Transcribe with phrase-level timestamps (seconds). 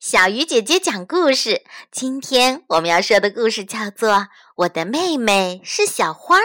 [0.00, 1.62] 小鱼姐姐讲故事。
[1.92, 4.08] 今天我们要说的故事叫做
[4.56, 6.40] 《我的妹妹是小花儿》。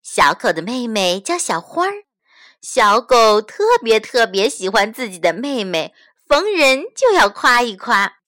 [0.00, 2.04] 小狗的妹妹叫小花儿，
[2.62, 5.92] 小狗特别特别喜欢自己的妹妹，
[6.28, 8.18] 逢人就要夸一夸。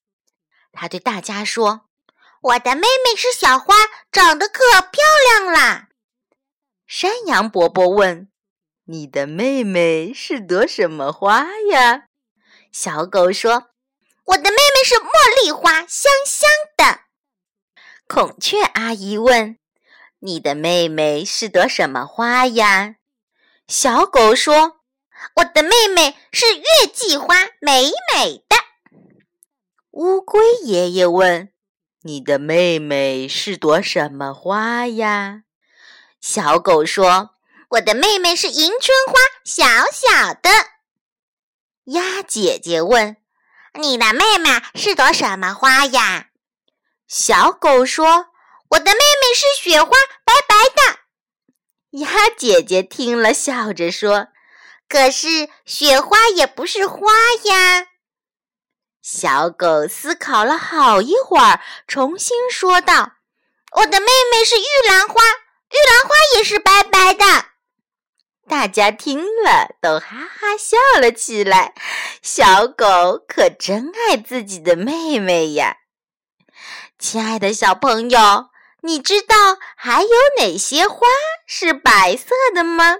[0.73, 1.83] 他对大家说
[2.43, 3.77] ：“我的妹妹是小花，
[4.11, 5.91] 长得可漂亮啦。”
[6.85, 8.29] 山羊伯伯问
[8.87, 12.09] ：“你的妹妹是朵什么花呀？”
[12.73, 13.71] 小狗说
[14.27, 17.01] ：“我的妹妹是茉莉花，香香的。”
[18.07, 19.59] 孔雀阿姨问
[20.21, 22.97] ：“你的妹妹是朵什么花呀？”
[23.67, 24.81] 小狗说
[25.37, 28.57] ：“我的妹妹是月季花，美美的。”
[29.91, 31.53] 乌龟爷爷问
[32.03, 35.43] ：“你的妹妹是朵什么花呀？”
[36.21, 37.31] 小狗说
[37.71, 40.51] ：“我的妹妹是迎春花，小小的。”
[41.93, 43.17] 鸭姐姐问
[43.75, 46.27] ：“你的妹妹是朵什么花呀？”
[47.09, 48.27] 小狗说
[48.71, 49.91] ：“我的妹妹是雪花，
[50.25, 51.01] 白白的。”
[51.99, 54.29] 鸭姐姐听了，笑着说
[54.89, 57.09] ：“可是雪花也不是花
[57.45, 57.89] 呀。”
[59.03, 63.15] 小狗思考了好一会儿，重新说道
[63.75, 67.25] ：“我的妹妹是玉兰花，玉兰花也是白白的。”
[68.61, 71.73] 大家听了都哈哈笑了起来。
[72.21, 75.79] 小狗可真爱自己的妹妹呀！
[76.99, 78.51] 亲爱的小朋友，
[78.83, 79.35] 你知道
[79.79, 81.07] 还有哪些花
[81.47, 82.99] 是白色的吗？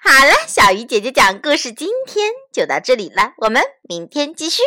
[0.00, 4.62] 好了，小鱼姐姐讲故事，今天就到这里了，我们明天继续。